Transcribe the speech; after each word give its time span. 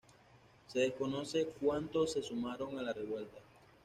Se 0.65 0.79
desconoce 0.79 1.49
cuántos 1.59 2.13
se 2.13 2.23
sumaron 2.23 2.79
a 2.79 2.81
la 2.81 2.91
revuelta. 2.91 3.37